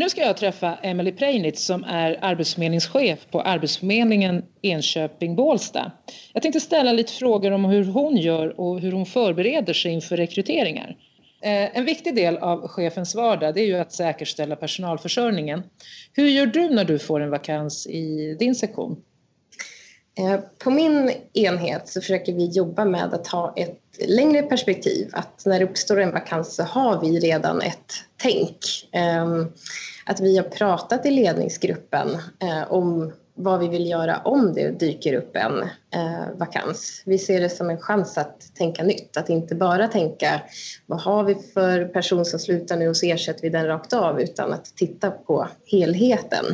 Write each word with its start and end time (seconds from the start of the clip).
Nu 0.00 0.08
ska 0.10 0.20
jag 0.20 0.36
träffa 0.36 0.78
Emily 0.82 1.12
Preinitz 1.12 1.64
som 1.64 1.84
är 1.84 2.18
arbetsförmedlingschef 2.20 3.26
på 3.30 3.40
Arbetsförmedlingen 3.40 4.42
Enköping-Bålsta. 4.62 5.92
Jag 6.32 6.42
tänkte 6.42 6.60
ställa 6.60 6.92
lite 6.92 7.12
frågor 7.12 7.50
om 7.50 7.64
hur 7.64 7.84
hon 7.84 8.16
gör 8.16 8.60
och 8.60 8.80
hur 8.80 8.92
hon 8.92 9.06
förbereder 9.06 9.72
sig 9.72 9.92
inför 9.92 10.16
rekryteringar. 10.16 10.96
Eh, 11.42 11.76
en 11.76 11.84
viktig 11.84 12.14
del 12.14 12.36
av 12.36 12.68
chefens 12.68 13.14
vardag 13.14 13.54
det 13.54 13.60
är 13.60 13.66
ju 13.66 13.76
att 13.76 13.92
säkerställa 13.92 14.56
personalförsörjningen. 14.56 15.62
Hur 16.12 16.28
gör 16.28 16.46
du 16.46 16.68
när 16.68 16.84
du 16.84 16.98
får 16.98 17.20
en 17.20 17.30
vakans 17.30 17.86
i 17.86 18.36
din 18.38 18.54
sektion? 18.54 19.02
Eh, 20.20 20.40
på 20.58 20.70
min 20.70 21.12
enhet 21.32 21.88
så 21.88 22.00
försöker 22.00 22.32
vi 22.32 22.46
jobba 22.46 22.84
med 22.84 23.14
att 23.14 23.26
ha 23.26 23.52
ett 23.56 23.80
längre 24.08 24.42
perspektiv. 24.42 25.08
Att 25.12 25.46
när 25.46 25.58
det 25.58 25.64
uppstår 25.64 26.00
en 26.00 26.12
vakans 26.12 26.54
så 26.54 26.62
har 26.62 27.00
vi 27.00 27.20
redan 27.20 27.62
ett 27.62 27.92
tänk. 28.16 28.56
Ehm, 28.92 29.52
att 30.06 30.20
vi 30.20 30.36
har 30.36 30.44
pratat 30.44 31.06
i 31.06 31.10
ledningsgruppen 31.10 32.08
eh, 32.42 32.72
om 32.72 33.12
vad 33.34 33.60
vi 33.60 33.68
vill 33.68 33.90
göra 33.90 34.20
om 34.24 34.54
det 34.54 34.70
dyker 34.70 35.14
upp 35.14 35.36
en 35.36 35.62
eh, 35.94 36.36
vakans. 36.36 37.02
Vi 37.06 37.18
ser 37.18 37.40
det 37.40 37.48
som 37.48 37.70
en 37.70 37.78
chans 37.78 38.18
att 38.18 38.54
tänka 38.54 38.82
nytt, 38.82 39.16
att 39.16 39.28
inte 39.28 39.54
bara 39.54 39.88
tänka 39.88 40.40
vad 40.86 41.00
har 41.00 41.24
vi 41.24 41.34
för 41.34 41.84
person 41.84 42.24
som 42.24 42.38
slutar 42.38 42.76
nu 42.76 42.88
och 42.88 42.96
så 42.96 43.06
ersätter 43.06 43.42
vi 43.42 43.48
den 43.48 43.66
rakt 43.66 43.92
av 43.92 44.20
utan 44.20 44.52
att 44.52 44.64
titta 44.64 45.10
på 45.10 45.48
helheten. 45.66 46.44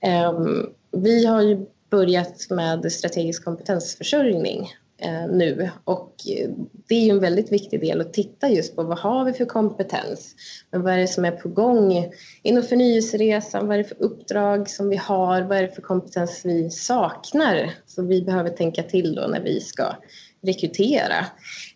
Ehm, 0.00 0.66
vi 0.92 1.26
har 1.26 1.42
ju 1.42 1.66
börjat 1.90 2.50
med 2.50 2.92
strategisk 2.92 3.44
kompetensförsörjning 3.44 4.72
eh, 4.98 5.26
nu 5.30 5.70
och 5.84 6.14
eh, 6.36 6.50
det 6.88 6.94
är 6.94 7.04
ju 7.04 7.10
en 7.10 7.20
väldigt 7.20 7.52
viktig 7.52 7.80
del 7.80 8.00
att 8.00 8.12
titta 8.12 8.48
just 8.48 8.76
på 8.76 8.82
vad 8.82 8.98
har 8.98 9.24
vi 9.24 9.32
för 9.32 9.44
kompetens? 9.44 10.34
Men 10.70 10.82
vad 10.82 10.92
är 10.92 10.98
det 10.98 11.06
som 11.06 11.24
är 11.24 11.30
på 11.30 11.48
gång 11.48 12.12
inom 12.42 12.62
förnyelseresan? 12.62 13.66
Vad 13.66 13.74
är 13.74 13.82
det 13.82 13.88
för 13.88 14.02
uppdrag 14.02 14.70
som 14.70 14.88
vi 14.88 14.96
har? 14.96 15.42
Vad 15.42 15.58
är 15.58 15.62
det 15.62 15.74
för 15.74 15.82
kompetens 15.82 16.40
vi 16.44 16.70
saknar? 16.70 17.70
Så 17.86 18.02
vi 18.02 18.22
behöver 18.22 18.50
tänka 18.50 18.82
till 18.82 19.14
då 19.14 19.26
när 19.26 19.40
vi 19.40 19.60
ska 19.60 19.94
rekrytera. 20.42 21.26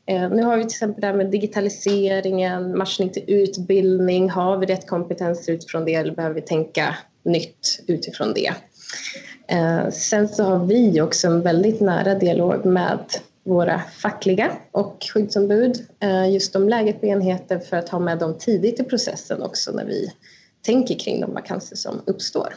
Eh, 0.07 0.31
nu 0.31 0.43
har 0.43 0.57
vi 0.57 0.63
till 0.63 0.69
exempel 0.69 1.01
det 1.01 1.07
här 1.07 1.15
med 1.15 1.31
digitaliseringen, 1.31 2.79
matchning 2.79 3.11
till 3.11 3.25
utbildning. 3.27 4.31
Har 4.31 4.57
vi 4.57 4.67
rätt 4.67 4.87
kompetens 4.87 5.49
utifrån 5.49 5.85
det 5.85 5.95
eller 5.95 6.15
behöver 6.15 6.35
vi 6.35 6.41
tänka 6.41 6.97
nytt 7.25 7.85
utifrån 7.87 8.35
det? 8.35 8.53
Eh, 9.53 9.91
sen 9.91 10.29
så 10.29 10.45
har 10.45 10.67
vi 10.67 11.01
också 11.01 11.27
en 11.27 11.43
väldigt 11.43 11.81
nära 11.81 12.15
dialog 12.15 12.65
med 12.65 12.99
våra 13.45 13.79
fackliga 13.79 14.53
och 14.71 14.97
skyddsombud 15.01 15.87
eh, 16.01 16.31
just 16.31 16.57
om 16.57 16.69
läget 16.69 17.01
på 17.01 17.07
enheten 17.07 17.61
för 17.61 17.77
att 17.77 17.89
ha 17.89 17.99
med 17.99 18.19
dem 18.19 18.39
tidigt 18.39 18.81
i 18.81 18.85
processen 18.85 19.43
också 19.43 19.73
när 19.73 19.85
vi 19.85 20.13
tänker 20.63 20.95
kring 20.99 21.21
de 21.21 21.35
vakanser 21.35 21.77
som 21.77 22.01
uppstår. 22.07 22.55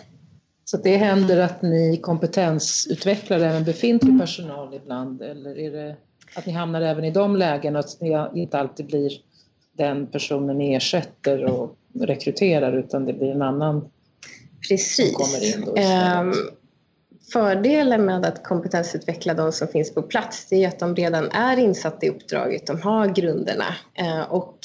Så 0.66 0.78
det 0.78 0.98
händer 0.98 1.38
att 1.38 1.62
ni 1.62 1.98
kompetensutvecklar 1.98 3.40
även 3.40 3.64
befintlig 3.64 4.20
personal 4.20 4.74
ibland 4.74 5.22
eller 5.22 5.60
är 5.60 5.72
det 5.72 5.96
att 6.36 6.46
ni 6.46 6.52
hamnar 6.52 6.82
även 6.82 7.04
i 7.04 7.12
de 7.12 7.36
lägena 7.36 7.80
att 7.80 8.02
ni 8.02 8.28
inte 8.34 8.60
alltid 8.60 8.86
blir 8.86 9.12
den 9.78 10.08
personen 10.08 10.58
ni 10.58 10.74
ersätter 10.74 11.46
och 11.46 11.76
rekryterar 12.00 12.78
utan 12.78 13.06
det 13.06 13.14
blir 13.14 13.32
en 13.32 13.42
annan 13.42 13.90
Precis. 14.70 15.14
som 15.14 15.24
kommer 15.24 15.46
in 15.46 15.66
då 15.66 15.78
istället? 15.78 16.65
Fördelen 17.32 18.06
med 18.06 18.26
att 18.26 18.44
kompetensutveckla 18.44 19.34
de 19.34 19.52
som 19.52 19.68
finns 19.68 19.94
på 19.94 20.02
plats 20.02 20.54
är 20.54 20.68
att 20.68 20.80
de 20.80 20.96
redan 20.96 21.32
är 21.32 21.58
insatta 21.58 22.06
i 22.06 22.10
uppdraget, 22.10 22.68
de 22.68 22.82
har 22.82 23.08
grunderna 23.08 23.76
eh, 23.94 24.22
och 24.22 24.60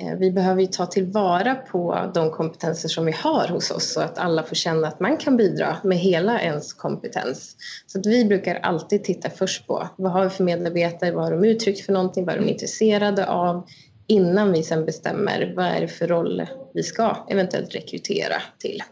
eh, 0.00 0.18
vi 0.18 0.30
behöver 0.30 0.60
ju 0.60 0.66
ta 0.66 0.86
tillvara 0.86 1.54
på 1.54 2.10
de 2.14 2.30
kompetenser 2.30 2.88
som 2.88 3.04
vi 3.04 3.12
har 3.12 3.48
hos 3.48 3.70
oss 3.70 3.92
så 3.92 4.00
att 4.00 4.18
alla 4.18 4.42
får 4.42 4.56
känna 4.56 4.88
att 4.88 5.00
man 5.00 5.16
kan 5.16 5.36
bidra 5.36 5.76
med 5.84 5.98
hela 5.98 6.40
ens 6.40 6.72
kompetens. 6.72 7.56
Så 7.86 7.98
att 7.98 8.06
vi 8.06 8.24
brukar 8.24 8.54
alltid 8.54 9.04
titta 9.04 9.30
först 9.30 9.66
på 9.66 9.88
vad 9.96 10.12
har 10.12 10.24
vi 10.24 10.30
för 10.30 10.44
medarbetare, 10.44 11.12
vad 11.12 11.24
har 11.24 11.32
de 11.32 11.44
uttryckt 11.44 11.86
för 11.86 11.92
någonting, 11.92 12.24
vad 12.24 12.34
är 12.34 12.38
de 12.38 12.48
intresserade 12.48 13.26
av 13.26 13.66
innan 14.06 14.52
vi 14.52 14.62
sen 14.62 14.84
bestämmer 14.84 15.52
vad 15.56 15.66
är 15.66 15.80
det 15.80 15.88
för 15.88 16.06
roll 16.06 16.46
vi 16.74 16.82
ska 16.82 17.26
eventuellt 17.30 17.74
rekrytera 17.74 18.42
till. 18.58 18.82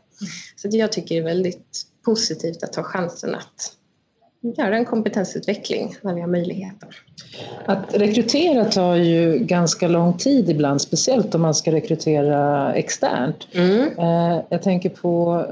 Så 0.56 0.69
jag 0.70 0.92
tycker 0.92 1.14
det 1.14 1.20
är 1.20 1.25
väldigt 1.25 1.82
positivt 2.06 2.62
att 2.62 2.72
ta 2.72 2.82
chansen 2.82 3.34
att 3.34 3.76
göra 4.58 4.76
en 4.76 4.84
kompetensutveckling 4.84 5.94
när 6.02 6.14
vi 6.14 6.20
har 6.20 6.28
möjligheten. 6.28 6.88
Att 7.64 7.94
rekrytera 7.94 8.64
tar 8.64 8.96
ju 8.96 9.38
ganska 9.38 9.88
lång 9.88 10.18
tid 10.18 10.50
ibland, 10.50 10.80
speciellt 10.80 11.34
om 11.34 11.42
man 11.42 11.54
ska 11.54 11.72
rekrytera 11.72 12.74
externt. 12.74 13.48
Mm. 13.52 13.98
Eh, 13.98 14.44
jag 14.48 14.62
tänker 14.62 14.88
på 14.88 15.44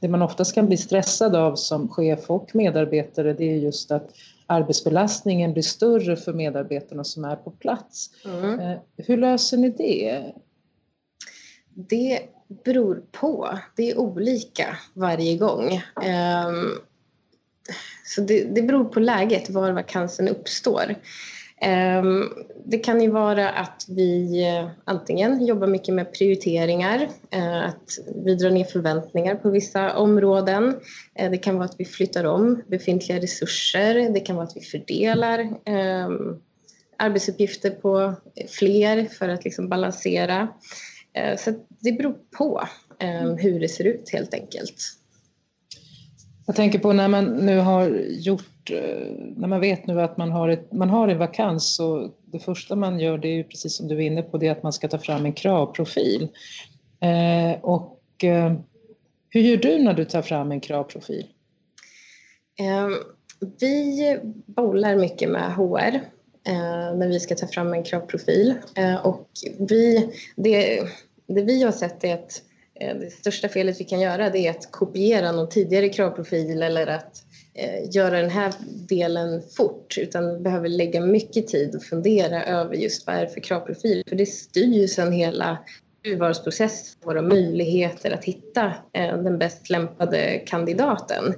det 0.00 0.08
man 0.08 0.22
oftast 0.22 0.54
kan 0.54 0.66
bli 0.66 0.76
stressad 0.76 1.36
av 1.36 1.56
som 1.56 1.88
chef 1.88 2.30
och 2.30 2.54
medarbetare, 2.54 3.32
det 3.32 3.44
är 3.44 3.56
just 3.56 3.90
att 3.90 4.10
arbetsbelastningen 4.46 5.52
blir 5.52 5.62
större 5.62 6.16
för 6.16 6.32
medarbetarna 6.32 7.04
som 7.04 7.24
är 7.24 7.36
på 7.36 7.50
plats. 7.50 8.10
Mm. 8.24 8.60
Eh, 8.60 8.78
hur 8.96 9.16
löser 9.16 9.56
ni 9.56 9.70
det? 9.70 10.22
Det 11.74 12.20
beror 12.64 13.02
på. 13.12 13.58
Det 13.76 13.90
är 13.90 13.98
olika 13.98 14.76
varje 14.94 15.36
gång. 15.36 15.82
Ehm, 16.02 16.70
så 18.04 18.20
det, 18.20 18.44
det 18.44 18.62
beror 18.62 18.84
på 18.84 19.00
läget, 19.00 19.50
var 19.50 19.72
vakansen 19.72 20.28
uppstår. 20.28 20.94
Ehm, 21.60 22.28
det 22.64 22.78
kan 22.78 23.02
ju 23.02 23.10
vara 23.10 23.50
att 23.50 23.86
vi 23.88 24.42
eh, 24.48 24.68
antingen 24.84 25.46
jobbar 25.46 25.66
mycket 25.66 25.94
med 25.94 26.12
prioriteringar, 26.12 27.08
eh, 27.30 27.64
att 27.64 27.98
vi 28.24 28.34
drar 28.34 28.50
ner 28.50 28.64
förväntningar 28.64 29.34
på 29.34 29.50
vissa 29.50 29.96
områden. 29.96 30.76
Eh, 31.14 31.30
det 31.30 31.38
kan 31.38 31.54
vara 31.54 31.64
att 31.64 31.74
vi 31.78 31.84
flyttar 31.84 32.24
om 32.24 32.62
befintliga 32.66 33.20
resurser. 33.20 34.10
Det 34.14 34.20
kan 34.20 34.36
vara 34.36 34.46
att 34.46 34.56
vi 34.56 34.60
fördelar 34.60 35.54
ehm, 35.64 36.40
arbetsuppgifter 36.96 37.70
på 37.70 38.14
fler 38.48 39.04
för 39.04 39.28
att 39.28 39.44
liksom 39.44 39.68
balansera. 39.68 40.48
Eh, 41.14 41.36
så 41.36 41.52
det 41.68 41.92
beror 41.92 42.14
på 42.38 42.62
eh, 42.98 43.34
hur 43.34 43.60
det 43.60 43.68
ser 43.68 43.84
ut 43.84 44.10
helt 44.12 44.34
enkelt. 44.34 44.76
Jag 46.46 46.56
tänker 46.56 46.78
på 46.78 46.92
när 46.92 47.08
man 47.08 47.24
nu 47.24 47.58
har 47.58 47.88
gjort, 48.08 48.70
eh, 48.70 49.12
när 49.36 49.48
man 49.48 49.60
vet 49.60 49.86
nu 49.86 50.00
att 50.00 50.16
man 50.16 50.30
har, 50.30 50.48
ett, 50.48 50.72
man 50.72 50.90
har 50.90 51.08
en 51.08 51.18
vakans 51.18 51.74
så 51.76 52.12
det 52.24 52.38
första 52.38 52.76
man 52.76 53.00
gör 53.00 53.18
det 53.18 53.28
är 53.28 53.36
ju 53.36 53.44
precis 53.44 53.76
som 53.76 53.88
du 53.88 53.96
är 53.96 54.00
inne 54.00 54.22
på 54.22 54.38
det 54.38 54.48
att 54.48 54.62
man 54.62 54.72
ska 54.72 54.88
ta 54.88 54.98
fram 54.98 55.24
en 55.24 55.32
kravprofil. 55.32 56.28
och 57.60 57.98
hur 59.28 59.40
gör 59.40 59.56
du 59.56 59.78
när 59.78 59.94
du 59.94 60.04
tar 60.04 60.22
fram 60.22 60.52
en 60.52 60.60
kravprofil? 60.60 61.26
vi 63.60 64.18
bollar 64.46 64.96
mycket 64.96 65.30
med 65.30 65.54
HR 65.54 66.00
Eh, 66.44 66.96
när 66.96 67.08
vi 67.08 67.20
ska 67.20 67.34
ta 67.34 67.46
fram 67.46 67.72
en 67.72 67.84
kravprofil. 67.84 68.54
Eh, 68.76 69.06
och 69.06 69.28
vi, 69.58 70.10
det, 70.36 70.82
det 71.26 71.42
vi 71.42 71.62
har 71.62 71.72
sett 71.72 72.04
är 72.04 72.14
att 72.14 72.42
eh, 72.80 72.96
det 72.96 73.10
största 73.10 73.48
felet 73.48 73.80
vi 73.80 73.84
kan 73.84 74.00
göra 74.00 74.30
det 74.30 74.46
är 74.46 74.50
att 74.50 74.72
kopiera 74.72 75.32
någon 75.32 75.48
tidigare 75.48 75.88
kravprofil 75.88 76.62
eller 76.62 76.86
att 76.86 77.24
göra 77.90 78.20
den 78.20 78.30
här 78.30 78.52
delen 78.88 79.42
fort 79.56 79.98
utan 79.98 80.34
vi 80.34 80.40
behöver 80.40 80.68
lägga 80.68 81.00
mycket 81.00 81.46
tid 81.46 81.74
och 81.74 81.82
fundera 81.82 82.44
över 82.44 82.74
just 82.74 83.06
vad 83.06 83.16
är 83.16 83.20
det 83.20 83.28
för 83.28 83.40
kravprofil 83.40 84.04
för 84.08 84.16
det 84.16 84.26
styr 84.26 84.74
ju 84.74 84.88
sedan 84.88 85.12
hela 85.12 85.58
urvalsprocessen, 86.04 87.00
våra 87.04 87.22
möjligheter 87.22 88.10
att 88.10 88.24
hitta 88.24 88.72
den 88.92 89.38
bäst 89.38 89.70
lämpade 89.70 90.42
kandidaten. 90.46 91.34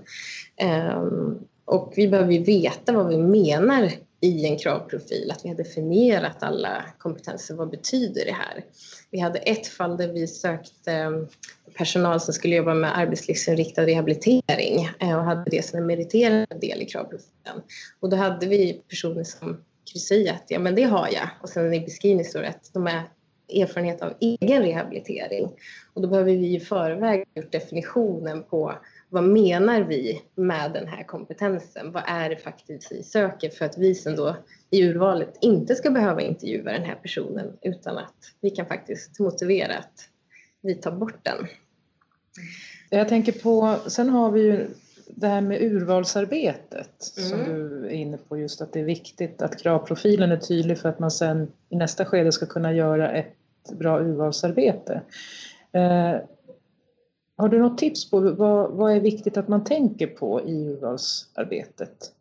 Ehm, 0.57 1.39
och 1.65 1.93
vi 1.97 2.09
behöver 2.09 2.33
ju 2.33 2.43
veta 2.43 2.93
vad 2.93 3.09
vi 3.09 3.19
menar 3.19 3.91
i 4.25 4.47
en 4.47 4.59
kravprofil, 4.59 5.31
att 5.31 5.45
vi 5.45 5.49
har 5.49 5.57
definierat 5.57 6.43
alla 6.43 6.85
kompetenser. 6.99 7.55
Vad 7.55 7.71
betyder 7.71 8.25
det 8.25 8.33
här? 8.33 8.65
Vi 9.11 9.19
hade 9.19 9.39
ett 9.39 9.67
fall 9.67 9.97
där 9.97 10.09
vi 10.09 10.27
sökte 10.27 10.93
eh, 10.93 11.11
personal 11.77 12.21
som 12.21 12.35
skulle 12.35 12.57
jobba 12.57 12.75
med 12.75 12.99
arbetslivsinriktad 12.99 13.87
rehabilitering 13.87 14.89
eh, 15.01 15.19
och 15.19 15.25
hade 15.25 15.45
det 15.51 15.65
som 15.65 15.79
en 15.79 15.87
meriterande 15.87 16.59
del 16.61 16.83
i 16.83 16.85
kravprofilen. 16.85 17.63
Och 18.01 18.11
då 18.11 18.17
hade 18.17 18.47
vi 18.47 18.73
personer 18.89 19.25
som 19.25 19.65
kryssade 19.93 20.21
i 20.21 20.29
att 20.29 20.45
ja, 20.49 20.59
men 20.59 20.75
det 20.75 20.83
har 20.83 21.09
jag. 21.13 21.29
Och 21.43 21.49
sen 21.49 21.75
i 21.75 21.81
beskrivningen 21.81 22.31
står 22.31 22.41
det 22.41 22.49
att 22.49 22.71
de 22.73 22.87
är 22.87 23.03
erfarenhet 23.49 24.03
av 24.03 24.13
egen 24.21 24.63
rehabilitering. 24.63 25.51
Och 25.95 26.03
då 26.03 26.09
behöver 26.09 26.33
vi 26.33 26.57
i 26.57 26.61
förväg 26.61 27.25
gjort 27.35 27.53
definitionen 27.53 28.43
på 28.43 28.75
vad 29.15 29.25
menar 29.25 29.81
vi 29.81 30.23
med 30.35 30.73
den 30.73 30.89
här 30.89 31.05
kompetensen? 31.05 31.93
Vad 31.93 32.03
är 32.07 32.31
det 32.31 32.37
faktiskt 32.37 32.93
vi 32.93 33.03
söker 33.03 33.51
för 33.51 33.65
att 33.65 33.79
vi 33.79 33.95
sen 33.95 34.17
då 34.17 34.37
i 34.71 34.85
urvalet 34.85 35.39
inte 35.41 35.75
ska 35.75 35.91
behöva 35.91 36.21
intervjua 36.21 36.73
den 36.73 36.85
här 36.85 36.95
personen 36.95 37.53
utan 37.63 37.99
att 37.99 38.15
vi 38.41 38.51
kan 38.51 38.67
faktiskt 38.67 39.19
motivera 39.19 39.79
att 39.79 40.09
vi 40.61 40.75
tar 40.75 40.93
bort 40.93 41.19
den. 41.23 41.47
Jag 42.91 43.09
tänker 43.09 43.33
på, 43.33 43.77
sen 43.87 44.09
har 44.09 44.31
vi 44.31 44.43
ju 44.43 44.67
det 45.09 45.27
här 45.27 45.41
med 45.41 45.63
urvalsarbetet 45.63 47.13
mm. 47.17 47.29
som 47.29 47.45
du 47.45 47.87
är 47.87 47.91
inne 47.91 48.17
på 48.17 48.39
just 48.39 48.61
att 48.61 48.73
det 48.73 48.81
är 48.81 48.85
viktigt 48.85 49.43
att 49.43 49.63
kravprofilen 49.63 50.33
är 50.33 50.37
tydlig 50.37 50.79
för 50.79 50.89
att 50.89 50.99
man 50.99 51.11
sen 51.11 51.53
i 51.69 51.77
nästa 51.77 52.05
skede 52.05 52.33
ska 52.33 52.47
kunna 52.47 52.73
göra 52.73 53.13
ett 53.13 53.35
bra 53.79 54.01
urvalsarbete. 54.01 55.03
Har 57.37 57.49
du 57.49 57.59
något 57.59 57.79
tips 57.79 58.11
på 58.11 58.21
vad, 58.21 58.71
vad 58.71 58.93
är 58.93 59.01
viktigt 59.01 59.37
att 59.37 59.49
man 59.49 59.65
tänker 59.65 60.07
på 60.07 60.41
i 60.43 60.67
urvalsarbetet? 60.67 62.13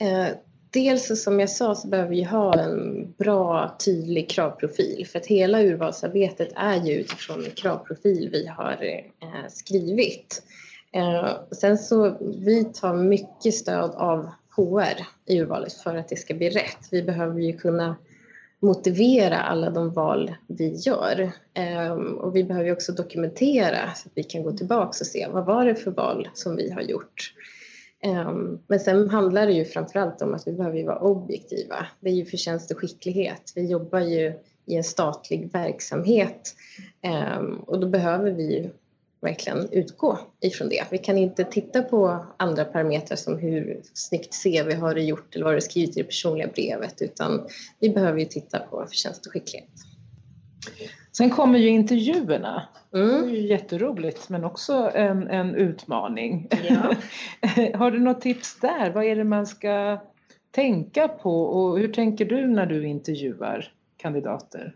Eh, 0.00 0.28
dels 0.70 1.22
som 1.22 1.40
jag 1.40 1.50
sa 1.50 1.74
så 1.74 1.88
behöver 1.88 2.10
vi 2.10 2.22
ha 2.22 2.60
en 2.60 3.12
bra 3.18 3.76
tydlig 3.84 4.30
kravprofil 4.30 5.06
för 5.06 5.18
att 5.18 5.26
hela 5.26 5.62
urvalsarbetet 5.62 6.48
är 6.56 6.84
ju 6.84 6.94
utifrån 6.94 7.44
en 7.44 7.50
kravprofil 7.50 8.28
vi 8.32 8.46
har 8.46 8.78
eh, 9.20 9.48
skrivit. 9.48 10.42
Eh, 10.92 11.30
sen 11.52 11.78
så 11.78 12.16
vi 12.20 12.64
tar 12.64 12.94
mycket 12.94 13.54
stöd 13.54 13.90
av 13.90 14.30
HR 14.56 15.06
i 15.26 15.40
urvalet 15.40 15.72
för 15.72 15.96
att 15.96 16.08
det 16.08 16.16
ska 16.16 16.34
bli 16.34 16.50
rätt. 16.50 16.88
Vi 16.90 17.02
behöver 17.02 17.40
ju 17.40 17.52
kunna 17.52 17.96
motivera 18.60 19.36
alla 19.36 19.70
de 19.70 19.92
val 19.92 20.34
vi 20.46 20.74
gör. 20.74 21.32
Ehm, 21.54 22.18
och 22.18 22.36
vi 22.36 22.44
behöver 22.44 22.72
också 22.72 22.92
dokumentera 22.92 23.94
så 23.94 24.08
att 24.08 24.12
vi 24.14 24.22
kan 24.22 24.42
gå 24.42 24.52
tillbaka 24.52 24.88
och 24.88 25.06
se 25.06 25.28
vad 25.32 25.46
var 25.46 25.64
det 25.64 25.74
för 25.74 25.90
val 25.90 26.28
som 26.34 26.56
vi 26.56 26.70
har 26.70 26.80
gjort. 26.80 27.34
Ehm, 28.02 28.58
men 28.66 28.80
sen 28.80 29.10
handlar 29.10 29.46
det 29.46 29.52
ju 29.52 29.64
framförallt 29.64 30.22
om 30.22 30.34
att 30.34 30.46
vi 30.46 30.52
behöver 30.52 30.84
vara 30.84 30.98
objektiva. 30.98 31.86
Det 32.00 32.08
är 32.10 32.14
ju 32.14 32.24
förtjänst 32.24 32.70
och 32.70 32.78
skicklighet. 32.78 33.52
Vi 33.54 33.66
jobbar 33.66 34.00
ju 34.00 34.32
i 34.66 34.74
en 34.74 34.84
statlig 34.84 35.52
verksamhet 35.52 36.54
ehm, 37.02 37.56
och 37.56 37.80
då 37.80 37.86
behöver 37.86 38.30
vi 38.30 38.70
verkligen 39.20 39.68
utgå 39.72 40.18
ifrån 40.40 40.68
det. 40.68 40.84
Vi 40.90 40.98
kan 40.98 41.18
inte 41.18 41.44
titta 41.44 41.82
på 41.82 42.26
andra 42.36 42.64
parametrar 42.64 43.16
som 43.16 43.38
hur 43.38 43.80
snyggt 43.94 44.42
CV 44.42 44.74
har 44.74 44.94
du 44.94 45.02
gjort 45.02 45.34
eller 45.34 45.44
vad 45.44 45.54
du 45.54 45.60
skrivit 45.60 45.96
i 45.96 46.00
det 46.00 46.04
personliga 46.04 46.48
brevet 46.54 47.02
utan 47.02 47.46
vi 47.80 47.90
behöver 47.90 48.18
ju 48.18 48.24
titta 48.24 48.58
på 48.58 48.86
förtjänst 48.86 49.26
och 49.26 49.32
skicklighet. 49.32 49.70
Sen 51.12 51.30
kommer 51.30 51.58
ju 51.58 51.68
intervjuerna. 51.68 52.68
Mm. 52.94 53.08
Det 53.08 53.36
är 53.36 53.40
ju 53.40 53.46
jätteroligt 53.46 54.28
men 54.28 54.44
också 54.44 54.90
en, 54.94 55.28
en 55.28 55.54
utmaning. 55.54 56.48
Ja. 56.68 56.94
har 57.78 57.90
du 57.90 57.98
något 57.98 58.20
tips 58.20 58.60
där? 58.60 58.90
Vad 58.90 59.04
är 59.04 59.16
det 59.16 59.24
man 59.24 59.46
ska 59.46 60.00
tänka 60.50 61.08
på 61.08 61.42
och 61.42 61.78
hur 61.78 61.92
tänker 61.92 62.24
du 62.24 62.46
när 62.46 62.66
du 62.66 62.86
intervjuar 62.86 63.72
kandidater? 63.96 64.74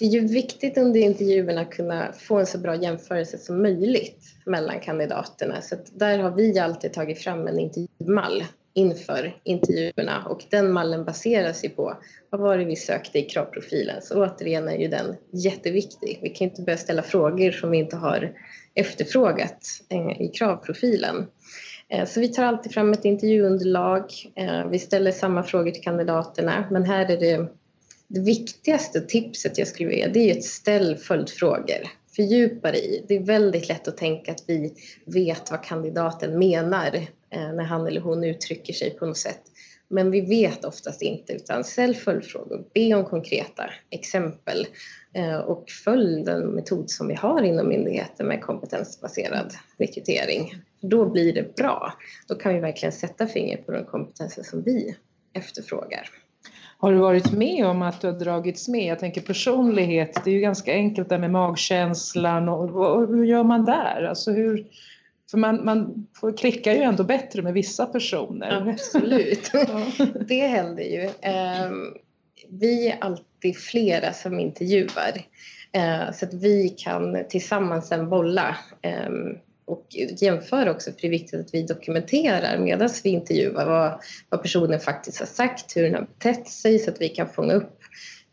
Det 0.00 0.06
är 0.06 0.10
ju 0.10 0.26
viktigt 0.26 0.78
under 0.78 1.00
intervjuerna 1.00 1.60
att 1.60 1.70
kunna 1.70 2.12
få 2.12 2.38
en 2.38 2.46
så 2.46 2.58
bra 2.58 2.76
jämförelse 2.76 3.38
som 3.38 3.62
möjligt 3.62 4.24
mellan 4.44 4.80
kandidaterna. 4.80 5.60
Så 5.62 5.76
där 5.92 6.18
har 6.18 6.30
vi 6.30 6.58
alltid 6.58 6.92
tagit 6.92 7.18
fram 7.18 7.46
en 7.46 7.58
intervjumall 7.58 8.44
inför 8.74 9.36
intervjuerna 9.44 10.24
och 10.26 10.44
den 10.50 10.72
mallen 10.72 11.04
baseras 11.04 11.64
ju 11.64 11.68
på 11.68 11.96
vad 12.30 12.40
var 12.40 12.58
det 12.58 12.64
vi 12.64 12.76
sökte 12.76 13.18
i 13.18 13.22
kravprofilen. 13.22 14.02
Så 14.02 14.24
återigen 14.24 14.68
är 14.68 14.76
ju 14.76 14.88
den 14.88 15.16
jätteviktig. 15.32 16.18
Vi 16.22 16.28
kan 16.28 16.48
inte 16.48 16.62
börja 16.62 16.78
ställa 16.78 17.02
frågor 17.02 17.50
som 17.50 17.70
vi 17.70 17.78
inte 17.78 17.96
har 17.96 18.32
efterfrågat 18.74 19.66
eh, 19.88 20.22
i 20.22 20.28
kravprofilen. 20.28 21.26
Eh, 21.88 22.06
så 22.06 22.20
vi 22.20 22.28
tar 22.28 22.44
alltid 22.44 22.72
fram 22.72 22.92
ett 22.92 23.04
intervjuunderlag. 23.04 24.04
Eh, 24.34 24.68
vi 24.68 24.78
ställer 24.78 25.12
samma 25.12 25.42
frågor 25.42 25.70
till 25.70 25.82
kandidaterna 25.82 26.64
men 26.70 26.84
här 26.84 27.10
är 27.10 27.16
det 27.16 27.46
det 28.12 28.20
viktigaste 28.20 29.00
tipset 29.00 29.58
jag 29.58 29.68
skulle 29.68 29.88
vilja 29.88 30.08
det 30.08 30.30
är 30.30 30.36
att 30.36 30.44
ställa 30.44 30.96
följdfrågor. 30.96 31.88
Fördjupa 32.16 32.70
dig 32.70 32.96
i. 32.96 33.04
Det 33.08 33.16
är 33.16 33.22
väldigt 33.22 33.68
lätt 33.68 33.88
att 33.88 33.96
tänka 33.96 34.32
att 34.32 34.44
vi 34.46 34.74
vet 35.04 35.50
vad 35.50 35.64
kandidaten 35.64 36.38
menar 36.38 36.96
eh, 37.30 37.52
när 37.52 37.64
han 37.64 37.86
eller 37.86 38.00
hon 38.00 38.24
uttrycker 38.24 38.72
sig 38.72 38.90
på 38.90 39.06
något 39.06 39.16
sätt. 39.16 39.40
Men 39.88 40.10
vi 40.10 40.20
vet 40.20 40.64
oftast 40.64 41.02
inte 41.02 41.32
utan 41.32 41.64
ställ 41.64 41.94
följdfrågor, 41.94 42.64
be 42.74 42.94
om 42.94 43.04
konkreta 43.04 43.70
exempel 43.90 44.66
eh, 45.14 45.36
och 45.36 45.70
följ 45.84 46.24
den 46.24 46.40
metod 46.46 46.90
som 46.90 47.08
vi 47.08 47.14
har 47.14 47.42
inom 47.42 47.68
myndigheten 47.68 48.26
med 48.26 48.40
kompetensbaserad 48.40 49.54
rekrytering. 49.78 50.54
Då 50.80 51.10
blir 51.10 51.32
det 51.32 51.56
bra. 51.56 51.92
Då 52.28 52.34
kan 52.34 52.54
vi 52.54 52.60
verkligen 52.60 52.92
sätta 52.92 53.26
fingret 53.26 53.66
på 53.66 53.72
de 53.72 53.84
kompetenser 53.84 54.42
som 54.42 54.62
vi 54.62 54.96
efterfrågar. 55.32 56.10
Har 56.80 56.92
du 56.92 56.98
varit 56.98 57.32
med 57.32 57.66
om 57.66 57.82
att 57.82 58.00
du 58.00 58.06
har 58.06 58.18
dragits 58.18 58.68
med? 58.68 58.84
Jag 58.84 58.98
tänker 58.98 59.20
personlighet, 59.20 60.24
det 60.24 60.30
är 60.30 60.34
ju 60.34 60.40
ganska 60.40 60.72
enkelt 60.72 61.08
där 61.08 61.18
med 61.18 61.30
magkänslan 61.30 62.48
och, 62.48 62.70
och 62.70 63.08
hur 63.08 63.24
gör 63.24 63.44
man 63.44 63.64
där? 63.64 64.04
Alltså 64.04 64.32
hur, 64.32 64.66
för 65.30 65.38
man, 65.38 65.64
man 65.64 66.06
får, 66.20 66.36
klickar 66.36 66.72
ju 66.72 66.78
ändå 66.78 67.04
bättre 67.04 67.42
med 67.42 67.52
vissa 67.52 67.86
personer. 67.86 68.70
Absolut, 68.70 69.52
det 70.28 70.46
händer 70.46 70.82
ju. 70.82 71.04
Um, 71.04 71.94
vi 72.48 72.88
är 72.88 72.98
alltid 73.00 73.56
flera 73.56 74.12
som 74.12 74.40
intervjuar 74.40 75.12
uh, 75.76 76.12
så 76.12 76.26
att 76.26 76.34
vi 76.34 76.68
kan 76.68 77.24
tillsammans 77.28 77.88
sen 77.88 78.08
bolla 78.08 78.56
um, 79.06 79.38
och 79.70 79.86
jämföra 80.20 80.70
också, 80.70 80.92
för 80.92 81.00
det 81.00 81.06
är 81.06 81.10
viktigt 81.10 81.40
att 81.40 81.54
vi 81.54 81.62
dokumenterar 81.62 82.58
medan 82.58 82.88
vi 83.04 83.10
intervjuar 83.10 83.66
vad, 83.66 84.00
vad 84.28 84.42
personen 84.42 84.80
faktiskt 84.80 85.18
har 85.18 85.26
sagt, 85.26 85.76
hur 85.76 85.82
den 85.82 85.94
har 85.94 86.02
betett 86.02 86.48
sig 86.48 86.78
så 86.78 86.90
att 86.90 87.00
vi 87.00 87.08
kan 87.08 87.28
fånga 87.28 87.52
upp. 87.52 87.78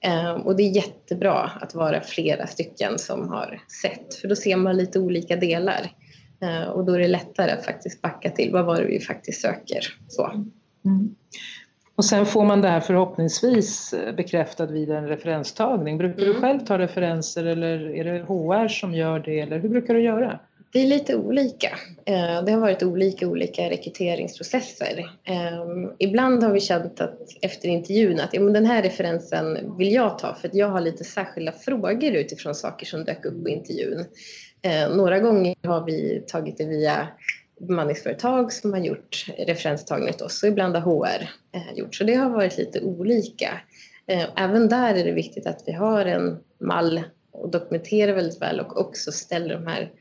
Ehm, 0.02 0.42
och 0.42 0.56
det 0.56 0.64
är 0.64 0.76
jättebra 0.76 1.52
att 1.62 1.76
vara 1.76 2.02
flera 2.02 2.48
stycken 2.48 3.00
som 3.00 3.30
har 3.30 3.62
sett, 3.82 4.16
för 4.16 4.28
då 4.28 4.36
ser 4.36 4.56
man 4.56 4.78
lite 4.78 5.00
olika 5.00 5.36
delar. 5.36 5.92
Ehm, 6.42 6.70
och 6.70 6.86
då 6.86 6.94
är 6.94 7.00
det 7.00 7.08
lättare 7.08 7.52
att 7.52 7.66
faktiskt 7.66 8.02
backa 8.02 8.30
till 8.30 8.52
vad 8.52 8.66
var 8.66 8.78
det 8.78 8.86
vi 8.86 9.00
faktiskt 9.00 9.42
söker. 9.42 9.82
Så. 10.08 10.28
Mm. 10.86 11.16
Och 11.96 12.06
sen 12.06 12.26
får 12.26 12.46
man 12.46 12.62
det 12.62 12.68
här 12.68 12.80
förhoppningsvis 12.80 13.94
bekräftat 14.18 14.72
vid 14.72 14.90
en 14.90 15.08
referenstagning. 15.08 15.98
Brukar 15.98 16.24
mm. 16.24 16.34
du 16.34 16.42
själv 16.42 16.60
ta 16.60 16.78
referenser 16.78 17.46
eller 17.46 17.96
är 17.96 18.04
det 18.04 18.20
HR 18.20 18.68
som 18.68 18.94
gör 18.94 19.20
det 19.20 19.40
eller 19.40 19.60
hur 19.60 19.70
brukar 19.70 19.94
du 19.94 20.02
göra? 20.02 20.40
Det 20.72 20.80
är 20.80 20.88
lite 20.88 21.16
olika. 21.16 21.78
Eh, 22.06 22.44
det 22.44 22.52
har 22.52 22.60
varit 22.60 22.84
olika 22.84 23.28
olika 23.28 23.70
rekryteringsprocesser. 23.70 25.12
Ehm, 25.24 25.92
ibland 26.00 26.44
har 26.44 26.52
vi 26.52 26.60
känt 26.60 27.02
att 27.02 27.20
efter 27.42 27.70
intervjun 27.70 28.20
att 28.20 28.34
ja, 28.34 28.42
men 28.42 28.54
den 28.54 28.66
här 28.66 28.84
referensen 28.84 29.78
vill 29.78 29.94
jag 29.94 30.20
ta 30.20 30.34
för 30.34 30.48
att 30.48 30.56
jag 30.56 30.70
har 30.70 30.82
lite 30.82 31.04
särskilda 31.04 31.52
frågor 31.52 32.12
utifrån 32.12 32.56
saker 32.56 32.86
som 32.86 33.04
dök 33.04 33.26
upp 33.26 33.44
på 33.44 33.50
intervjun. 33.50 34.06
Ehm, 34.62 34.92
några 34.92 35.20
gånger 35.20 35.56
har 35.64 35.86
vi 35.86 36.24
tagit 36.28 36.58
det 36.58 36.66
via 36.66 37.08
bemanningsföretag 37.60 38.54
som 38.54 38.74
har 38.74 38.80
gjort 38.80 39.26
referenstagning 39.38 40.10
åt 40.10 40.22
oss 40.22 40.44
och 40.44 40.50
ibland 40.50 40.76
har 40.76 40.82
HR 40.82 41.30
eh, 41.56 41.78
gjort. 41.78 41.96
Så 41.96 42.04
det 42.04 42.14
har 42.14 42.30
varit 42.30 42.58
lite 42.58 42.82
olika. 42.82 43.62
Ehm, 44.08 44.30
även 44.38 44.70
där 44.70 44.96
är 44.96 45.04
det 45.04 45.12
viktigt 45.12 45.48
att 45.48 45.64
vi 45.66 45.72
har 45.72 46.06
en 46.06 46.38
mall 46.60 47.04
och 47.32 47.52
dokumenterar 47.52 48.14
väldigt 48.14 48.42
väl 48.42 48.60
och 48.60 48.82
också 48.82 49.12
ställer 49.12 49.54
de 49.54 49.68
här 49.68 49.92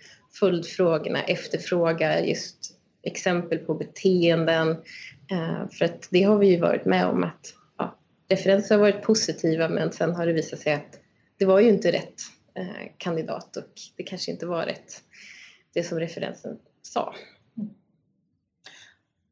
följdfrågorna, 0.41 1.23
efterfrågar 1.23 2.19
just 2.19 2.77
exempel 3.03 3.59
på 3.59 3.75
beteenden. 3.75 4.71
Eh, 5.31 5.69
för 5.71 5.85
att 5.85 6.09
det 6.11 6.23
har 6.23 6.39
vi 6.39 6.47
ju 6.47 6.61
varit 6.61 6.85
med 6.85 7.07
om 7.07 7.25
att 7.25 7.55
ja, 7.79 7.99
referenser 8.29 8.75
har 8.75 8.83
varit 8.83 9.03
positiva 9.03 9.69
men 9.69 9.93
sen 9.93 10.15
har 10.15 10.27
det 10.27 10.33
visat 10.33 10.61
sig 10.61 10.75
att 10.75 11.01
det 11.39 11.45
var 11.45 11.61
ju 11.61 11.69
inte 11.69 11.93
rätt 11.93 12.21
eh, 12.55 12.93
kandidat 12.99 13.57
och 13.57 13.73
det 13.97 14.03
kanske 14.03 14.31
inte 14.31 14.47
var 14.47 14.67
rätt 14.67 15.03
det 15.75 15.83
som 15.83 16.01
referensen 16.01 16.59
sa. 16.83 17.15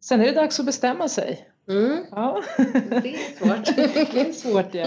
Sen 0.01 0.21
är 0.21 0.25
det 0.25 0.33
dags 0.33 0.61
att 0.61 0.67
bestämma 0.67 1.09
sig. 1.09 1.49
Mm. 1.69 2.05
Ja. 2.11 2.43
Det 2.57 3.15
är 3.15 3.39
svårt. 3.39 3.77
det 4.15 4.21
är 4.21 4.33
svårt 4.33 4.75
ja. 4.75 4.85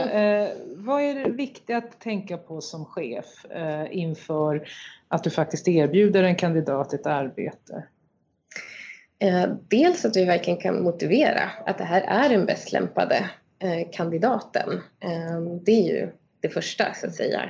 Vad 0.88 1.02
är 1.02 1.16
det 1.16 1.30
viktigt 1.30 1.76
att 1.76 2.00
tänka 2.00 2.38
på 2.38 2.62
som 2.62 2.86
chef 2.86 3.46
eh, 3.46 3.86
inför 3.92 4.68
att 5.08 5.24
du 5.24 5.30
faktiskt 5.30 5.68
erbjuder 5.68 6.24
en 6.24 6.36
kandidat 6.36 6.94
ett 6.94 7.06
arbete? 7.06 7.84
Eh, 9.20 9.46
dels 9.68 10.06
att 10.06 10.16
vi 10.16 10.26
verkligen 10.26 10.60
kan 10.60 10.84
motivera 10.84 11.50
att 11.66 11.78
det 11.78 11.84
här 11.84 12.02
är 12.02 12.30
den 12.30 12.46
bäst 12.46 12.72
lämpade 12.72 13.30
eh, 13.60 13.88
kandidaten. 13.92 14.82
Eh, 15.00 15.42
det 15.66 15.72
är 15.72 15.96
ju 15.96 16.10
det 16.42 16.50
första 16.50 16.94
så 16.94 17.08
att 17.08 17.16
säga. 17.16 17.50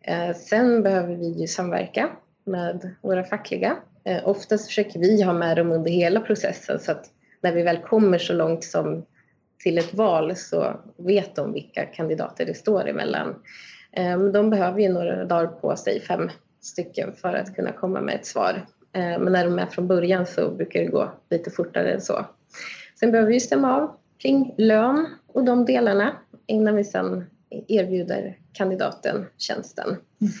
Eh, 0.00 0.36
sen 0.36 0.82
behöver 0.82 1.14
vi 1.14 1.40
ju 1.40 1.46
samverka 1.46 2.10
med 2.44 2.94
våra 3.02 3.24
fackliga. 3.24 3.76
Eh, 4.04 4.28
oftast 4.28 4.66
försöker 4.66 5.00
vi 5.00 5.22
ha 5.22 5.32
med 5.32 5.56
dem 5.56 5.72
under 5.72 5.90
hela 5.90 6.20
processen 6.20 6.80
så 6.80 6.92
att 6.92 7.10
när 7.40 7.52
vi 7.52 7.62
väl 7.62 7.78
kommer 7.78 8.18
så 8.18 8.32
långt 8.32 8.64
som 8.64 9.04
till 9.58 9.78
ett 9.78 9.94
val 9.94 10.36
så 10.36 10.80
vet 10.96 11.36
de 11.36 11.52
vilka 11.52 11.86
kandidater 11.86 12.46
det 12.46 12.54
står 12.54 12.88
emellan. 12.88 13.34
Ehm, 13.92 14.32
de 14.32 14.50
behöver 14.50 14.80
ju 14.80 14.88
några 14.88 15.24
dagar 15.24 15.46
på 15.46 15.76
sig, 15.76 16.00
fem 16.00 16.30
stycken, 16.60 17.12
för 17.12 17.34
att 17.34 17.54
kunna 17.54 17.72
komma 17.72 18.00
med 18.00 18.14
ett 18.14 18.26
svar. 18.26 18.66
Ehm, 18.92 19.22
men 19.22 19.32
när 19.32 19.44
de 19.44 19.58
är 19.58 19.66
från 19.66 19.88
början 19.88 20.26
så 20.26 20.50
brukar 20.50 20.80
det 20.80 20.86
gå 20.86 21.12
lite 21.30 21.50
fortare 21.50 21.92
än 21.92 22.00
så. 22.00 22.26
Sen 23.00 23.10
behöver 23.12 23.32
vi 23.32 23.40
stämma 23.40 23.76
av 23.76 23.96
kring 24.18 24.54
lön 24.58 25.06
och 25.26 25.44
de 25.44 25.64
delarna 25.64 26.12
innan 26.46 26.76
vi 26.76 26.84
sen 26.84 27.24
erbjuder 27.68 28.38
kandidaten 28.52 29.26
tjänsten. 29.38 29.88
Mm. 29.88 30.32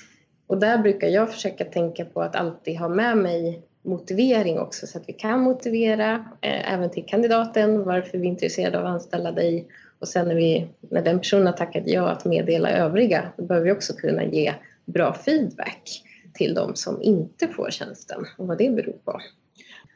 Och 0.46 0.58
där 0.58 0.78
brukar 0.78 1.08
jag 1.08 1.32
försöka 1.32 1.64
tänka 1.64 2.04
på 2.04 2.22
att 2.22 2.36
alltid 2.36 2.78
ha 2.78 2.88
med 2.88 3.18
mig 3.18 3.62
motivering 3.84 4.58
också 4.58 4.86
så 4.86 4.98
att 4.98 5.08
vi 5.08 5.12
kan 5.12 5.40
motivera 5.40 6.14
eh, 6.40 6.72
även 6.72 6.90
till 6.90 7.06
kandidaten 7.06 7.84
varför 7.84 8.18
vi 8.18 8.26
är 8.26 8.30
intresserade 8.30 8.78
av 8.78 8.86
att 8.86 8.92
anställa 8.92 9.32
dig 9.32 9.66
och 9.98 10.08
sen 10.08 10.28
när, 10.28 10.34
vi, 10.34 10.68
när 10.80 11.02
den 11.02 11.18
personen 11.18 11.46
har 11.46 11.52
tackat 11.52 11.82
ja 11.86 12.08
att 12.08 12.24
meddela 12.24 12.70
övriga 12.70 13.32
då 13.36 13.44
behöver 13.44 13.66
vi 13.66 13.72
också 13.72 13.92
kunna 13.92 14.24
ge 14.24 14.54
bra 14.84 15.14
feedback 15.14 16.02
till 16.34 16.54
de 16.54 16.76
som 16.76 17.02
inte 17.02 17.48
får 17.48 17.70
tjänsten 17.70 18.24
och 18.38 18.46
vad 18.46 18.58
det 18.58 18.70
beror 18.70 18.96
på. 19.04 19.20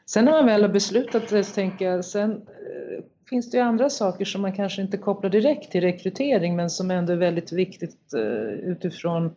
Sen 0.05 0.25
när 0.25 0.31
man 0.31 0.45
väl 0.45 0.61
har 0.61 0.69
beslutat 0.69 1.29
det, 1.29 1.43
så 1.43 1.53
tänker 1.53 1.85
jag, 1.85 2.05
sen 2.05 2.31
eh, 2.31 3.03
finns 3.29 3.51
det 3.51 3.57
ju 3.57 3.63
andra 3.63 3.89
saker 3.89 4.25
som 4.25 4.41
man 4.41 4.53
kanske 4.53 4.81
inte 4.81 4.97
kopplar 4.97 5.29
direkt 5.29 5.71
till 5.71 5.81
rekrytering 5.81 6.55
men 6.55 6.69
som 6.69 6.91
ändå 6.91 7.13
är 7.13 7.17
väldigt 7.17 7.51
viktigt 7.51 8.13
eh, 8.13 8.53
utifrån 8.69 9.35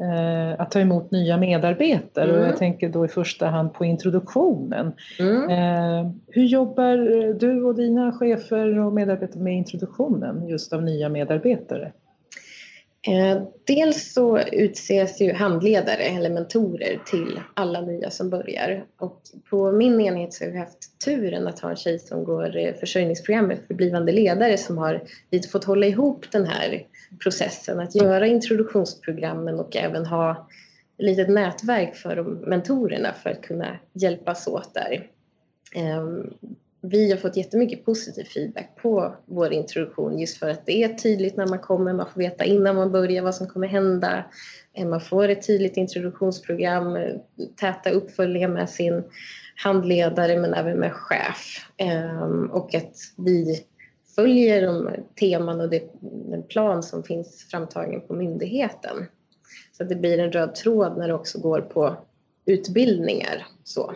eh, 0.00 0.60
att 0.60 0.70
ta 0.70 0.80
emot 0.80 1.10
nya 1.10 1.36
medarbetare 1.36 2.24
mm. 2.24 2.36
och 2.36 2.40
jag 2.40 2.46
mm. 2.46 2.58
tänker 2.58 2.88
då 2.88 3.04
i 3.04 3.08
första 3.08 3.46
hand 3.46 3.74
på 3.74 3.84
introduktionen. 3.84 4.92
Mm. 5.18 6.20
Hur 6.28 6.44
jobbar 6.44 6.96
du 7.32 7.64
och 7.64 7.74
dina 7.74 8.12
chefer 8.12 8.78
och 8.78 8.92
medarbetare 8.92 9.42
med 9.42 9.54
introduktionen 9.54 10.48
just 10.48 10.72
av 10.72 10.82
nya 10.82 11.08
medarbetare? 11.08 11.92
Eh, 13.08 13.42
dels 13.66 14.12
så 14.12 14.38
utses 14.38 15.20
ju 15.20 15.32
handledare 15.32 16.02
eller 16.02 16.30
mentorer 16.30 17.00
till 17.06 17.40
alla 17.54 17.80
nya 17.80 18.10
som 18.10 18.30
börjar 18.30 18.84
och 18.98 19.22
på 19.50 19.72
min 19.72 20.00
enhet 20.00 20.34
så 20.34 20.44
har 20.44 20.50
vi 20.50 20.58
haft 20.58 20.98
turen 21.04 21.46
att 21.46 21.60
ha 21.60 21.70
en 21.70 21.76
tjej 21.76 21.98
som 21.98 22.24
går 22.24 22.56
eh, 22.56 22.74
försörjningsprogrammet 22.74 23.66
för 23.66 23.74
blivande 23.74 24.12
ledare 24.12 24.56
som 24.58 24.78
har 24.78 25.02
fått 25.52 25.64
hålla 25.64 25.86
ihop 25.86 26.26
den 26.32 26.46
här 26.46 26.86
processen 27.22 27.80
att 27.80 27.94
göra 27.94 28.26
introduktionsprogrammen 28.26 29.60
och 29.60 29.76
även 29.76 30.06
ha 30.06 30.30
ett 30.98 31.04
litet 31.04 31.28
nätverk 31.28 31.96
för 31.96 32.22
mentorerna 32.22 33.12
för 33.12 33.30
att 33.30 33.42
kunna 33.42 33.78
hjälpas 33.92 34.46
åt 34.46 34.74
där. 34.74 35.06
Ehm, 35.74 36.34
vi 36.82 37.10
har 37.10 37.18
fått 37.18 37.36
jättemycket 37.36 37.84
positiv 37.84 38.24
feedback 38.24 38.76
på 38.82 39.14
vår 39.26 39.52
introduktion 39.52 40.18
just 40.18 40.38
för 40.38 40.50
att 40.50 40.66
det 40.66 40.82
är 40.82 40.94
tydligt 40.94 41.36
när 41.36 41.46
man 41.46 41.58
kommer, 41.58 41.92
man 41.92 42.10
får 42.12 42.20
veta 42.20 42.44
innan 42.44 42.76
man 42.76 42.92
börjar 42.92 43.22
vad 43.22 43.34
som 43.34 43.46
kommer 43.46 43.68
hända. 43.68 44.24
Eh, 44.72 44.86
man 44.86 45.00
får 45.00 45.28
ett 45.28 45.46
tydligt 45.46 45.76
introduktionsprogram, 45.76 46.96
eh, 46.96 47.16
täta 47.60 47.90
uppföljningar 47.90 48.48
med 48.48 48.70
sin 48.70 49.04
handledare 49.56 50.40
men 50.40 50.54
även 50.54 50.78
med 50.78 50.92
chef. 50.92 51.70
Ehm, 51.76 52.50
och 52.50 52.74
att 52.74 52.96
vi 53.16 53.64
följer 54.14 54.66
de 54.66 54.90
teman 55.20 55.60
och 55.60 55.70
den 55.70 56.42
plan 56.48 56.82
som 56.82 57.02
finns 57.02 57.46
framtagen 57.50 58.00
på 58.00 58.14
myndigheten. 58.14 59.06
Så 59.72 59.82
att 59.82 59.88
det 59.88 59.96
blir 59.96 60.18
en 60.18 60.32
röd 60.32 60.54
tråd 60.54 60.98
när 60.98 61.08
det 61.08 61.14
också 61.14 61.40
går 61.40 61.60
på 61.60 61.96
utbildningar. 62.46 63.46
Så. 63.64 63.94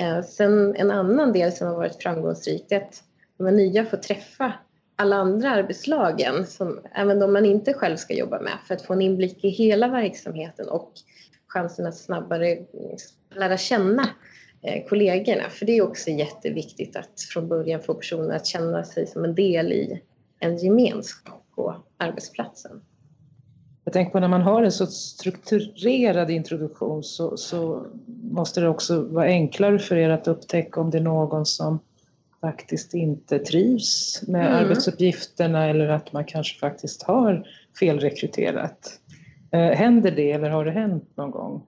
Eh, 0.00 0.22
sen 0.22 0.76
en 0.76 0.90
annan 0.90 1.32
del 1.32 1.52
som 1.52 1.66
har 1.66 1.74
varit 1.74 2.02
framgångsrik 2.02 2.72
är 2.72 2.76
att 2.76 3.02
de 3.38 3.56
nya 3.56 3.84
får 3.84 3.96
träffa 3.96 4.52
alla 4.96 5.16
andra 5.16 5.50
arbetslagen, 5.50 6.46
som, 6.46 6.80
även 6.94 7.18
de 7.18 7.32
man 7.32 7.44
inte 7.44 7.74
själv 7.74 7.96
ska 7.96 8.14
jobba 8.14 8.40
med, 8.40 8.52
för 8.66 8.74
att 8.74 8.82
få 8.82 8.92
en 8.92 9.02
inblick 9.02 9.44
i 9.44 9.48
hela 9.48 9.88
verksamheten 9.88 10.68
och 10.68 10.92
chansen 11.46 11.86
att 11.86 11.96
snabbare 11.96 12.52
mm, 12.52 12.66
lära 13.34 13.56
känna 13.56 14.08
eh, 14.62 14.88
kollegorna. 14.88 15.50
För 15.50 15.66
det 15.66 15.72
är 15.72 15.82
också 15.82 16.10
jätteviktigt 16.10 16.96
att 16.96 17.20
från 17.32 17.48
början 17.48 17.80
få 17.80 17.94
personer 17.94 18.36
att 18.36 18.46
känna 18.46 18.84
sig 18.84 19.06
som 19.06 19.24
en 19.24 19.34
del 19.34 19.72
i 19.72 20.02
en 20.38 20.56
gemenskap 20.56 21.46
på 21.54 21.84
arbetsplatsen. 21.96 22.82
Jag 23.84 23.92
tänker 23.92 24.12
på 24.12 24.20
när 24.20 24.28
man 24.28 24.42
har 24.42 24.62
en 24.62 24.72
så 24.72 24.86
strukturerad 24.86 26.30
introduktion 26.30 27.02
så, 27.02 27.36
så, 27.36 27.86
måste 28.22 28.60
det 28.60 28.68
också 28.68 29.02
vara 29.02 29.24
enklare 29.24 29.78
för 29.78 29.96
er 29.96 30.10
att 30.10 30.28
upptäcka 30.28 30.80
om 30.80 30.90
det 30.90 30.98
är 30.98 31.02
någon 31.02 31.46
som 31.46 31.78
faktiskt 32.40 32.94
inte 32.94 33.38
trivs 33.38 34.22
med 34.28 34.46
mm. 34.46 34.64
arbetsuppgifterna 34.64 35.66
eller 35.66 35.88
att 35.88 36.12
man 36.12 36.24
kanske 36.24 36.58
faktiskt 36.58 37.02
har 37.02 37.46
felrekryterat. 37.78 39.00
Eh, 39.50 39.60
händer 39.60 40.10
det 40.10 40.32
eller 40.32 40.50
har 40.50 40.64
det 40.64 40.70
hänt 40.70 41.10
någon 41.14 41.30
gång? 41.30 41.62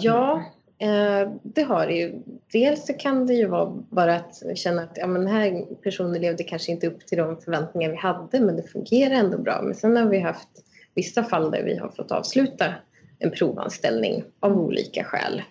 ja, 0.00 0.42
eh, 0.78 1.30
det 1.42 1.62
har 1.62 1.86
det 1.86 1.94
ju. 1.94 2.22
Dels 2.52 2.86
så 2.86 2.92
kan 2.92 3.26
det 3.26 3.34
ju 3.34 3.46
vara 3.46 3.72
bara 3.90 4.16
att 4.16 4.42
känna 4.54 4.82
att 4.82 4.96
ja, 4.96 5.06
men 5.06 5.24
den 5.24 5.34
här 5.34 5.64
personen 5.82 6.20
levde 6.20 6.44
kanske 6.44 6.72
inte 6.72 6.86
upp 6.86 7.06
till 7.06 7.18
de 7.18 7.36
förväntningar 7.36 7.90
vi 7.90 7.96
hade 7.96 8.40
men 8.40 8.56
det 8.56 8.62
fungerar 8.62 9.14
ändå 9.14 9.38
bra. 9.38 9.62
Men 9.62 9.74
sen 9.74 9.96
har 9.96 10.06
vi 10.06 10.18
haft 10.18 10.48
vissa 10.94 11.24
fall 11.24 11.50
där 11.50 11.62
vi 11.62 11.76
har 11.76 11.88
fått 11.88 12.12
avsluta 12.12 12.74
en 13.18 13.30
provanställning 13.30 14.24
av 14.40 14.58
olika 14.58 15.04
skäl. 15.04 15.42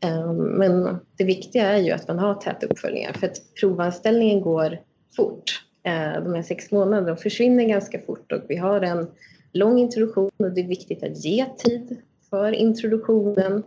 Ehm, 0.00 0.36
men 0.36 0.98
det 1.16 1.24
viktiga 1.24 1.66
är 1.66 1.78
ju 1.78 1.90
att 1.90 2.08
man 2.08 2.18
har 2.18 2.34
täta 2.34 2.66
uppföljningar 2.66 3.12
för 3.12 3.26
att 3.26 3.54
provanställningen 3.60 4.40
går 4.40 4.78
fort. 5.16 5.64
Ehm, 5.82 6.24
de 6.24 6.34
här 6.34 6.42
sex 6.42 6.70
månaderna 6.70 7.16
försvinner 7.16 7.64
ganska 7.64 8.00
fort 8.00 8.32
och 8.32 8.42
vi 8.48 8.56
har 8.56 8.80
en 8.80 9.06
lång 9.52 9.78
introduktion 9.78 10.30
och 10.36 10.52
det 10.52 10.60
är 10.60 10.68
viktigt 10.68 11.02
att 11.02 11.24
ge 11.24 11.46
tid 11.58 11.96
för 12.30 12.52
introduktionen. 12.52 13.62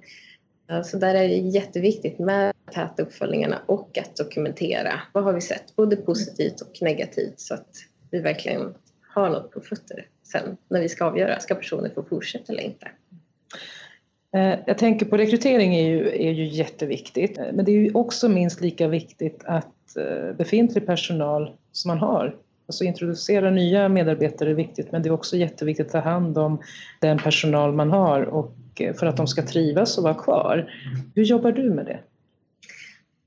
Ehm, 0.69 0.83
så 0.83 0.97
där 0.97 1.15
är 1.15 1.27
det 1.27 1.35
jätteviktigt 1.35 2.19
med 2.19 2.53
täta 2.73 3.03
uppföljningarna 3.03 3.61
och 3.65 3.97
att 3.97 4.15
dokumentera 4.15 4.93
vad 5.13 5.23
har 5.23 5.33
vi 5.33 5.41
sett, 5.41 5.75
både 5.75 5.95
positivt 5.95 6.61
och 6.61 6.81
negativt 6.81 7.39
så 7.39 7.53
att 7.53 7.69
vi 8.11 8.19
verkligen 8.19 8.73
har 9.13 9.29
något 9.29 9.51
på 9.51 9.61
fötter 9.61 10.05
sen 10.31 10.57
när 10.69 10.81
vi 10.81 10.89
ska 10.89 11.05
avgöra, 11.05 11.39
ska 11.39 11.55
personen 11.55 11.91
få 11.95 12.03
fortsätta 12.03 12.53
eller 12.53 12.63
inte? 12.63 12.87
Eh, 14.35 14.59
jag 14.65 14.77
tänker 14.77 15.05
på 15.05 15.17
rekrytering 15.17 15.75
är 15.75 15.89
ju, 15.89 16.07
är 16.07 16.31
ju 16.31 16.45
jätteviktigt, 16.47 17.37
eh, 17.37 17.45
men 17.53 17.65
det 17.65 17.71
är 17.71 17.75
ju 17.75 17.93
också 17.93 18.29
minst 18.29 18.61
lika 18.61 18.87
viktigt 18.87 19.41
att 19.45 19.97
eh, 19.97 20.35
befintlig 20.37 20.85
personal 20.85 21.51
som 21.71 21.89
man 21.89 21.97
har, 21.97 22.35
alltså 22.67 22.83
introducera 22.83 23.49
nya 23.49 23.89
medarbetare 23.89 24.49
är 24.49 24.53
viktigt, 24.53 24.91
men 24.91 25.03
det 25.03 25.09
är 25.09 25.13
också 25.13 25.37
jätteviktigt 25.37 25.85
att 25.85 25.91
ta 25.91 25.99
hand 25.99 26.37
om 26.37 26.61
den 26.99 27.17
personal 27.17 27.73
man 27.73 27.89
har 27.89 28.21
och 28.21 28.55
för 28.99 29.05
att 29.05 29.17
de 29.17 29.27
ska 29.27 29.41
trivas 29.41 29.97
och 29.97 30.03
vara 30.03 30.13
kvar. 30.13 30.73
Hur 31.15 31.23
jobbar 31.23 31.51
du 31.51 31.69
med 31.69 31.85
det? 31.85 31.99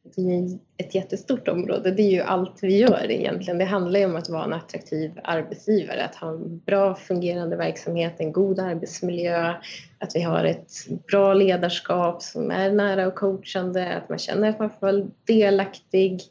Det 0.05 0.23
är 0.23 0.59
ett 0.77 0.95
jättestort 0.95 1.49
område. 1.49 1.91
Det 1.91 2.03
är 2.03 2.11
ju 2.11 2.21
allt 2.21 2.59
vi 2.63 2.79
gör 2.79 3.11
egentligen. 3.11 3.59
Det 3.59 3.65
handlar 3.65 4.01
ju 4.01 4.07
om 4.07 4.17
att 4.17 4.29
vara 4.29 4.45
en 4.45 4.53
attraktiv 4.53 5.11
arbetsgivare, 5.25 6.05
att 6.05 6.15
ha 6.15 6.29
en 6.29 6.59
bra 6.59 6.95
fungerande 6.95 7.57
verksamhet, 7.57 8.15
en 8.19 8.33
god 8.33 8.59
arbetsmiljö, 8.61 9.55
att 9.99 10.17
vi 10.17 10.21
har 10.21 10.45
ett 10.45 10.71
bra 11.11 11.35
ledarskap 11.35 12.23
som 12.23 12.51
är 12.51 12.71
nära 12.71 13.07
och 13.07 13.15
coachande, 13.15 13.95
att 13.95 14.09
man 14.09 14.19
känner 14.19 14.49
att 14.49 14.59
man 14.59 14.71
får 14.71 14.93
vara 14.93 15.07
delaktig 15.27 16.23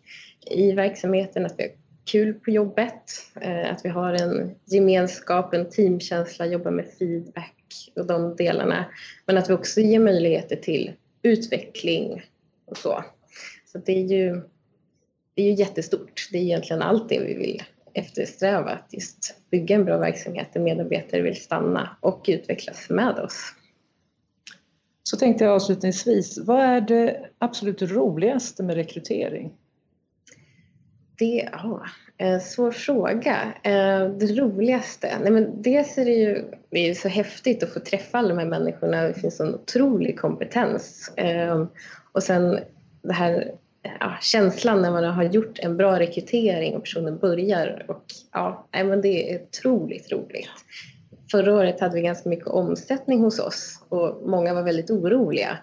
i 0.51 0.71
verksamheten, 0.71 1.45
att 1.45 1.55
vi 1.57 1.63
har 1.63 1.71
kul 2.05 2.33
på 2.33 2.51
jobbet, 2.51 3.03
eh, 3.41 3.71
att 3.71 3.85
vi 3.85 3.89
har 3.89 4.13
en 4.13 4.55
gemenskap, 4.65 5.53
en 5.53 5.69
teamkänsla, 5.69 6.45
jobbar 6.45 6.71
med 6.71 6.85
feedback 6.99 7.55
och 7.95 8.05
de 8.05 8.35
delarna. 8.35 8.85
Men 9.25 9.37
att 9.37 9.49
vi 9.49 9.53
också 9.53 9.81
ger 9.81 9.99
möjligheter 9.99 10.55
till 10.55 10.91
utveckling 11.21 12.21
och 12.65 12.77
så. 12.77 13.03
Så 13.73 13.79
det 13.79 13.91
är 13.91 14.05
ju, 14.05 14.41
det 15.33 15.41
är 15.41 15.45
ju 15.45 15.53
jättestort. 15.53 16.29
Det 16.31 16.37
är 16.37 16.41
egentligen 16.41 16.81
allt 16.81 17.09
det 17.09 17.19
vi 17.19 17.33
vill 17.33 17.63
eftersträva, 17.93 18.69
att 18.69 18.87
just 18.93 19.35
bygga 19.51 19.75
en 19.75 19.85
bra 19.85 19.97
verksamhet 19.97 20.47
där 20.53 20.61
medarbetare 20.61 21.21
vill 21.21 21.41
stanna 21.41 21.97
och 21.99 22.25
utvecklas 22.27 22.89
med 22.89 23.19
oss. 23.19 23.53
Så 25.03 25.17
tänkte 25.17 25.43
jag 25.43 25.53
avslutningsvis, 25.53 26.37
vad 26.37 26.59
är 26.59 26.81
det 26.81 27.29
absolut 27.37 27.81
roligaste 27.81 28.63
med 28.63 28.75
rekrytering? 28.75 29.53
Det, 31.17 31.49
oh, 31.63 31.81
en 32.17 32.41
svår 32.41 32.71
fråga. 32.71 33.53
Eh, 33.63 34.09
det 34.09 34.39
roligaste? 34.39 35.17
Nej, 35.21 35.31
men 35.31 35.61
dels 35.61 35.97
är 35.97 36.05
det 36.05 36.11
ju, 36.11 36.45
det 36.69 36.79
är 36.79 36.87
ju 36.87 36.95
så 36.95 37.07
häftigt 37.07 37.63
att 37.63 37.73
få 37.73 37.79
träffa 37.79 38.17
alla 38.17 38.29
de 38.29 38.37
här 38.37 38.45
människorna. 38.45 39.01
Det 39.01 39.13
finns 39.13 39.39
en 39.39 39.55
otrolig 39.55 40.19
kompetens. 40.19 41.13
Eh, 41.17 41.65
och 42.11 42.23
sen 42.23 42.59
det 43.01 43.13
här 43.13 43.55
ja, 43.83 44.17
känslan 44.21 44.81
när 44.81 44.91
man 44.91 45.03
har 45.03 45.23
gjort 45.23 45.59
en 45.59 45.77
bra 45.77 45.99
rekrytering 45.99 46.75
och 46.75 46.83
personen 46.83 47.17
börjar. 47.17 47.85
Och, 47.87 48.03
ja, 48.31 48.67
men 48.71 49.01
det 49.01 49.33
är 49.33 49.43
otroligt 49.43 50.11
roligt. 50.11 50.49
Förra 51.31 51.55
året 51.55 51.79
hade 51.79 51.95
vi 51.95 52.01
ganska 52.01 52.29
mycket 52.29 52.47
omsättning 52.47 53.19
hos 53.19 53.39
oss 53.39 53.85
och 53.89 54.29
många 54.29 54.53
var 54.53 54.63
väldigt 54.63 54.91
oroliga. 54.91 55.57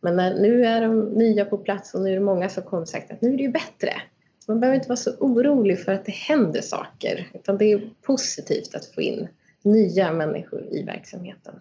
Men 0.00 0.16
när, 0.16 0.40
nu 0.40 0.66
är 0.66 0.80
de 0.80 1.04
nya 1.04 1.44
på 1.44 1.58
plats 1.58 1.94
och 1.94 2.00
nu 2.00 2.10
är 2.10 2.14
det 2.14 2.20
många 2.20 2.48
som 2.48 2.62
kommer 2.62 2.84
sagt 2.84 3.12
att 3.12 3.20
nu 3.20 3.32
är 3.32 3.36
det 3.36 3.42
ju 3.42 3.52
bättre. 3.52 3.92
Så 4.38 4.52
man 4.52 4.60
behöver 4.60 4.76
inte 4.76 4.88
vara 4.88 4.96
så 4.96 5.10
orolig 5.18 5.84
för 5.84 5.92
att 5.92 6.04
det 6.04 6.14
händer 6.14 6.60
saker 6.60 7.28
utan 7.34 7.58
det 7.58 7.72
är 7.72 7.90
positivt 8.02 8.74
att 8.74 8.86
få 8.86 9.00
in 9.00 9.28
nya 9.62 10.12
människor 10.12 10.66
i 10.70 10.82
verksamheten. 10.82 11.54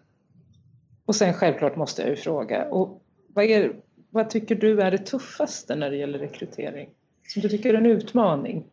Och 1.05 1.15
sen 1.15 1.33
självklart 1.33 1.75
måste 1.75 2.01
jag 2.01 2.09
ju 2.09 2.15
fråga, 2.15 2.65
och 2.65 3.01
vad 3.27 3.45
är 3.45 3.73
vad 4.13 4.29
tycker 4.29 4.55
du 4.55 4.81
är 4.81 4.91
det 4.91 4.97
tuffaste 4.97 5.75
när 5.75 5.89
det 5.89 5.97
gäller 5.97 6.19
rekrytering? 6.19 6.89
Som 7.27 7.41
du 7.41 7.49
tycker 7.49 7.73
är 7.73 7.77
en 7.77 7.85
utmaning? 7.85 8.63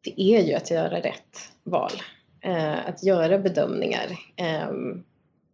Det 0.00 0.20
är 0.20 0.42
ju 0.42 0.54
att 0.54 0.70
göra 0.70 1.00
rätt 1.00 1.38
val. 1.62 1.90
Eh, 2.40 2.88
att 2.88 3.04
göra 3.04 3.38
bedömningar. 3.38 4.06
Eh, 4.36 4.70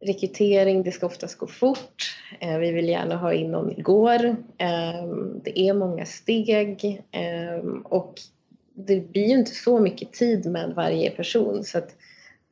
rekrytering, 0.00 0.82
det 0.82 0.92
ska 0.92 1.06
oftast 1.06 1.38
gå 1.38 1.46
fort. 1.46 2.16
Eh, 2.40 2.58
vi 2.58 2.72
vill 2.72 2.88
gärna 2.88 3.16
ha 3.16 3.32
in 3.32 3.50
någon 3.50 3.78
igår. 3.78 4.24
Eh, 4.58 5.06
det 5.44 5.60
är 5.60 5.74
många 5.74 6.04
steg 6.04 7.02
eh, 7.10 7.64
och 7.84 8.14
det 8.74 9.00
blir 9.00 9.26
ju 9.26 9.34
inte 9.34 9.54
så 9.54 9.78
mycket 9.78 10.12
tid 10.12 10.46
med 10.46 10.72
varje 10.76 11.10
person. 11.10 11.64
Så 11.64 11.78
att, 11.78 11.96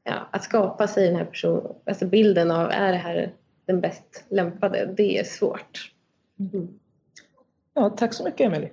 ja, 0.04 0.28
att 0.30 0.44
skapa 0.44 0.88
sig 0.88 1.06
den 1.06 1.16
här 1.16 1.25
person, 1.25 1.75
alltså 1.84 2.06
bilden 2.06 2.50
av 2.50 2.70
är 2.70 2.92
det 2.92 2.98
här 2.98 3.32
den 3.66 3.80
bäst 3.80 4.25
lämpade. 4.28 4.94
Det 4.96 5.18
är 5.18 5.25
svårt. 5.25 5.92
Mm. 6.38 6.78
Ja, 7.75 7.90
tack 7.90 8.14
så 8.14 8.25
mycket 8.25 8.40
Emelie. 8.40 8.73